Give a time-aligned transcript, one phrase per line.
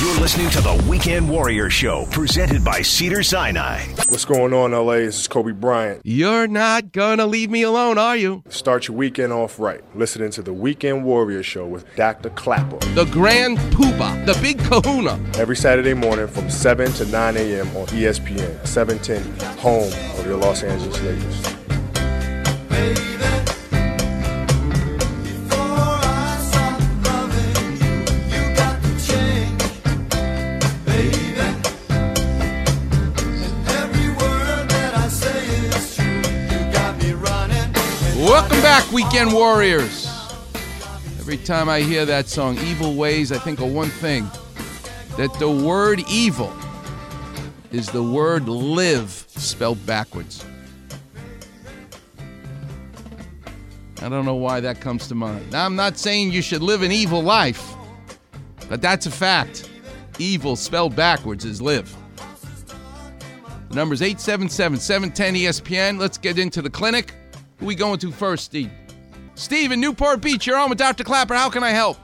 [0.00, 3.84] You're listening to the Weekend Warrior Show, presented by Cedar Sinai.
[4.08, 4.94] What's going on, LA?
[4.94, 6.00] This is Kobe Bryant.
[6.04, 8.42] You're not gonna leave me alone, are you?
[8.48, 9.82] Start your weekend off right.
[9.96, 12.30] Listening to the Weekend Warrior Show with Dr.
[12.30, 12.78] Clapper.
[12.94, 15.20] The Grand Poobah, the Big Kahuna.
[15.38, 17.68] Every Saturday morning from 7 to 9 a.m.
[17.76, 19.22] on ESPN, 710,
[19.58, 21.54] home of your Los Angeles Lakers.
[38.80, 40.08] Back, Weekend Warriors.
[41.20, 44.28] Every time I hear that song, Evil Ways, I think of one thing
[45.16, 46.52] that the word evil
[47.70, 50.44] is the word live spelled backwards.
[54.02, 55.52] I don't know why that comes to mind.
[55.52, 57.74] Now, I'm not saying you should live an evil life,
[58.68, 59.70] but that's a fact.
[60.18, 61.96] Evil spelled backwards is live.
[63.68, 66.00] The number's 877 710 ESPN.
[66.00, 67.14] Let's get into the clinic.
[67.64, 68.70] Who we going to first, Steve?
[69.36, 71.02] Steve in Newport Beach, you're on with Dr.
[71.02, 71.32] Clapper.
[71.32, 71.96] How can I help?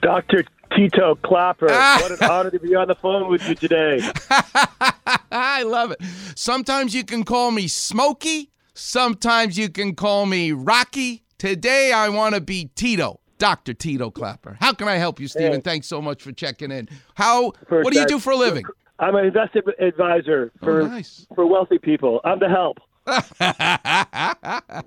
[0.00, 0.44] Dr.
[0.74, 1.98] Tito Clapper, Ah.
[2.00, 4.00] what an honor to be on the phone with you today.
[5.30, 5.98] I love it.
[6.36, 8.48] Sometimes you can call me Smokey.
[8.72, 11.22] Sometimes you can call me Rocky.
[11.36, 13.74] Today I want to be Tito, Dr.
[13.74, 14.56] Tito Clapper.
[14.58, 15.52] How can I help you, Steven?
[15.52, 15.60] Hey.
[15.60, 16.88] Thanks so much for checking in.
[17.14, 17.52] How?
[17.68, 18.64] First, what do you do for a living?
[18.98, 21.26] I'm an investment advisor for, Oh, nice.
[21.34, 22.22] for wealthy people.
[22.24, 22.78] I'm the help.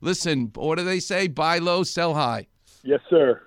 [0.00, 1.28] Listen, what do they say?
[1.28, 2.46] Buy low, sell high.
[2.82, 3.40] Yes, sir.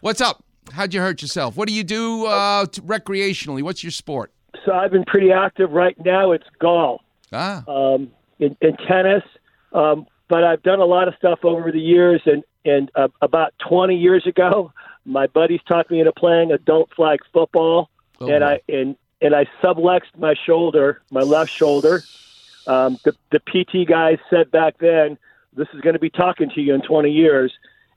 [0.00, 0.42] What's up?
[0.72, 1.56] How'd you hurt yourself?
[1.56, 3.62] What do you do uh, t- recreationally?
[3.62, 4.32] What's your sport?
[4.64, 6.32] So I've been pretty active right now.
[6.32, 7.00] It's golf,
[7.32, 9.22] Ah, um, in, in tennis,
[9.72, 12.20] um, but I've done a lot of stuff over the years.
[12.26, 14.72] And and uh, about 20 years ago,
[15.04, 17.90] my buddies talked me into playing adult flag football,
[18.20, 18.42] Oh, and.
[18.44, 22.02] I and and I subluxed my shoulder, my left shoulder.
[22.66, 25.18] Um, the the PT guys said back then,
[25.52, 27.52] this is going to be talking to you in 20 years,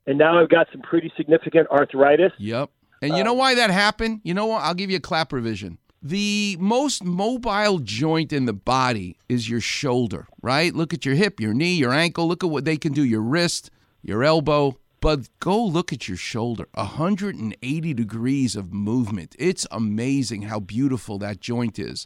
[0.08, 2.32] and now I've got some pretty significant arthritis.
[2.38, 2.70] Yep.
[3.02, 4.22] And you know why that happened?
[4.24, 4.64] You know what?
[4.64, 5.78] I'll give you a clapper vision.
[6.02, 10.74] The most mobile joint in the body is your shoulder, right?
[10.74, 12.28] Look at your hip, your knee, your ankle.
[12.28, 13.70] Look at what they can do, your wrist,
[14.02, 14.78] your elbow.
[15.02, 19.36] But go look at your shoulder 180 degrees of movement.
[19.40, 22.06] It's amazing how beautiful that joint is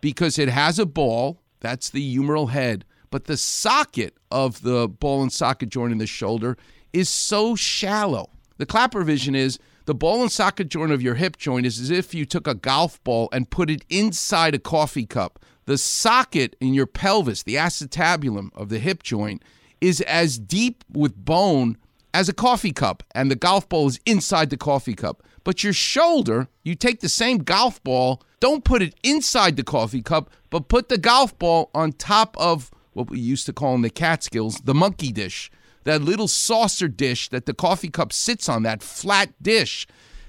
[0.00, 5.22] because it has a ball, that's the humeral head, but the socket of the ball
[5.22, 6.58] and socket joint in the shoulder
[6.92, 8.28] is so shallow.
[8.58, 11.90] The clapper vision is the ball and socket joint of your hip joint is as
[11.90, 15.38] if you took a golf ball and put it inside a coffee cup.
[15.64, 19.42] The socket in your pelvis, the acetabulum of the hip joint,
[19.80, 21.78] is as deep with bone
[22.14, 25.22] as a coffee cup, and the golf ball is inside the coffee cup.
[25.44, 30.02] But your shoulder, you take the same golf ball, don't put it inside the coffee
[30.02, 33.82] cup, but put the golf ball on top of what we used to call in
[33.82, 35.48] the Catskills the monkey dish,
[35.84, 39.86] that little saucer dish that the coffee cup sits on, that flat dish.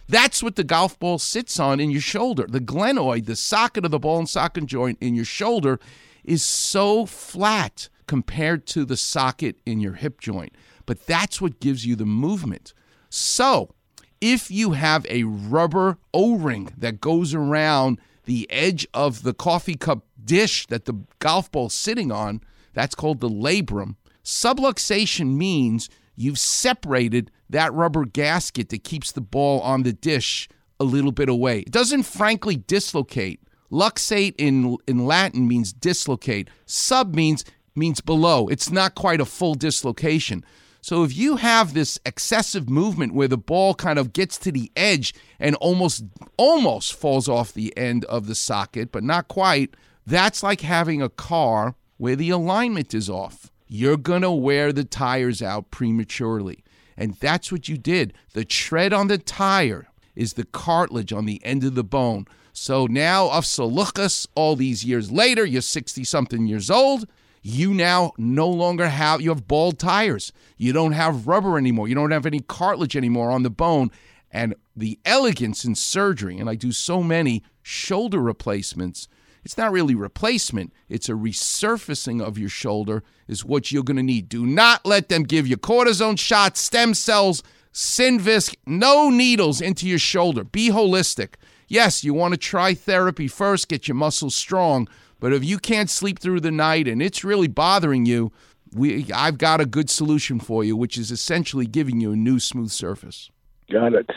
[0.07, 2.45] That's what the golf ball sits on in your shoulder.
[2.47, 5.79] The glenoid, the socket of the ball and socket joint in your shoulder,
[6.23, 10.53] is so flat compared to the socket in your hip joint.
[10.85, 12.75] But that's what gives you the movement.
[13.09, 13.73] So,
[14.23, 19.75] if you have a rubber O ring that goes around the edge of the coffee
[19.75, 22.39] cup dish that the golf ball's sitting on,
[22.73, 23.97] that's called the labrum.
[24.23, 30.47] Subluxation means you've separated that rubber gasket that keeps the ball on the dish
[30.79, 31.59] a little bit away.
[31.59, 33.39] It doesn't frankly dislocate.
[33.69, 36.47] Luxate in in Latin means dislocate.
[36.65, 37.43] Sub means
[37.75, 38.47] means below.
[38.47, 40.45] It's not quite a full dislocation.
[40.83, 44.69] So if you have this excessive movement where the ball kind of gets to the
[44.75, 46.03] edge and almost
[46.35, 51.07] almost falls off the end of the socket, but not quite, that's like having a
[51.07, 53.49] car where the alignment is off.
[53.65, 56.65] You're going to wear the tires out prematurely.
[56.97, 58.11] And that's what you did.
[58.33, 62.25] The tread on the tire is the cartilage on the end of the bone.
[62.51, 67.07] So now, Afsaluchas, all these years later, you're 60 something years old.
[67.43, 70.31] You now no longer have, you have bald tires.
[70.57, 71.87] You don't have rubber anymore.
[71.87, 73.91] You don't have any cartilage anymore on the bone.
[74.31, 79.07] And the elegance in surgery, and I do so many shoulder replacements,
[79.43, 84.03] it's not really replacement, it's a resurfacing of your shoulder, is what you're going to
[84.03, 84.29] need.
[84.29, 87.43] Do not let them give you cortisone shots, stem cells,
[87.73, 90.43] Synvisc, no needles into your shoulder.
[90.43, 91.33] Be holistic.
[91.67, 94.87] Yes, you want to try therapy first, get your muscles strong,
[95.23, 98.33] but if you can't sleep through the night and it's really bothering you,
[98.73, 102.41] we I've got a good solution for you, which is essentially giving you a new
[102.41, 103.31] smooth surface.
[103.71, 104.09] Got it.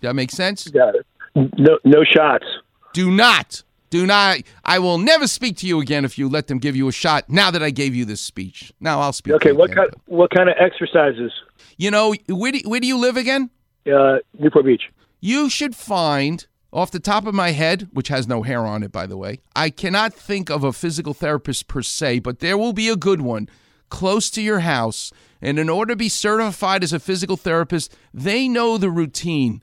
[0.00, 0.66] That makes sense?
[0.68, 1.06] Got it.
[1.34, 2.46] No, no shots.
[2.94, 3.62] Do not.
[3.90, 4.38] Do not.
[4.64, 7.28] I will never speak to you again if you let them give you a shot.
[7.28, 9.34] Now that I gave you this speech, now I'll speak.
[9.34, 9.76] Okay, to what again.
[9.76, 9.90] kind?
[10.06, 11.30] What kind of exercises?
[11.76, 13.50] You know, where do, where do you live again?
[13.86, 14.84] Uh, Newport Beach.
[15.20, 18.90] You should find, off the top of my head, which has no hair on it,
[18.90, 22.72] by the way, I cannot think of a physical therapist per se, but there will
[22.72, 23.48] be a good one
[23.88, 25.12] close to your house.
[25.40, 29.62] And in order to be certified as a physical therapist, they know the routine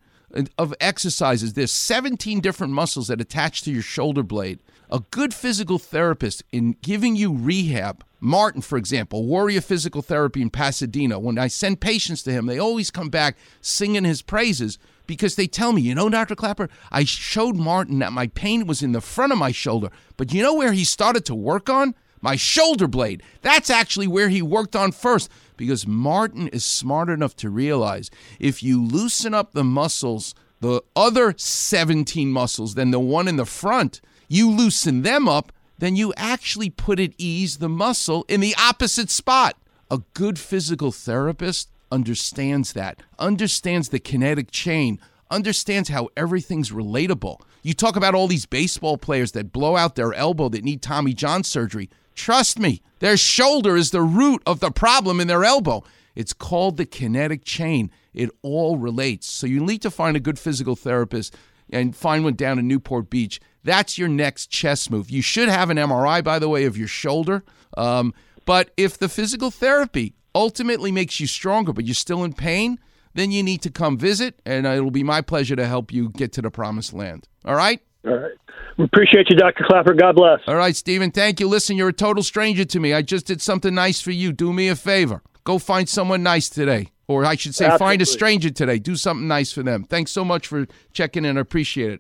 [0.58, 1.54] of exercises.
[1.54, 4.60] There's 17 different muscles that attach to your shoulder blade.
[4.90, 10.50] A good physical therapist in giving you rehab, Martin, for example, Warrior Physical Therapy in
[10.50, 14.78] Pasadena, when I send patients to him, they always come back singing his praises
[15.12, 16.36] because they tell me, you know, Dr.
[16.36, 20.34] Clapper, I showed Martin that my pain was in the front of my shoulder, but
[20.34, 21.96] you know where he started to work on?
[22.22, 23.22] My shoulder blade.
[23.42, 28.10] That's actually where he worked on first because Martin is smart enough to realize
[28.40, 33.46] if you loosen up the muscles, the other 17 muscles than the one in the
[33.46, 34.00] front,
[34.30, 39.10] you loosen them up, then you actually put at ease the muscle in the opposite
[39.10, 39.58] spot.
[39.90, 45.00] A good physical therapist understands that, understands the kinetic chain,
[45.30, 47.42] understands how everything's relatable.
[47.64, 51.14] You talk about all these baseball players that blow out their elbow that need Tommy
[51.14, 51.90] John surgery.
[52.16, 55.84] Trust me, their shoulder is the root of the problem in their elbow.
[56.16, 57.92] It's called the kinetic chain.
[58.14, 59.28] It all relates.
[59.28, 61.36] So you need to find a good physical therapist
[61.72, 63.40] and find one down in Newport Beach.
[63.64, 65.10] That's your next chess move.
[65.10, 67.44] You should have an MRI, by the way, of your shoulder.
[67.78, 68.14] Um,
[68.46, 72.80] but if the physical therapy ultimately makes you stronger, but you're still in pain,
[73.14, 76.10] then you need to come visit, and uh, it'll be my pleasure to help you
[76.10, 77.28] get to the promised land.
[77.46, 77.82] All right?
[78.06, 78.32] All right.
[78.78, 79.66] We appreciate you, Dr.
[79.68, 79.94] Clapper.
[79.94, 80.40] God bless.
[80.48, 81.12] All right, Stephen.
[81.12, 81.48] Thank you.
[81.48, 82.94] Listen, you're a total stranger to me.
[82.94, 84.32] I just did something nice for you.
[84.32, 85.22] Do me a favor.
[85.44, 86.92] Go find someone nice today.
[87.08, 88.80] Or I should say, find a stranger today.
[88.80, 89.84] Do something nice for them.
[89.84, 91.38] Thanks so much for checking in.
[91.38, 92.00] I appreciate it.